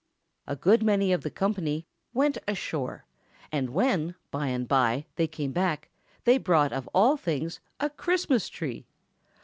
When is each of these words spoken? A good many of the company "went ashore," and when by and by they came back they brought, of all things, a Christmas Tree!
A 0.47 0.55
good 0.55 0.81
many 0.81 1.11
of 1.13 1.21
the 1.21 1.29
company 1.29 1.85
"went 2.11 2.39
ashore," 2.47 3.05
and 3.51 3.69
when 3.69 4.15
by 4.31 4.47
and 4.47 4.67
by 4.67 5.05
they 5.15 5.27
came 5.27 5.51
back 5.51 5.89
they 6.23 6.39
brought, 6.39 6.73
of 6.73 6.89
all 6.91 7.17
things, 7.17 7.59
a 7.79 7.87
Christmas 7.87 8.49
Tree! 8.49 8.87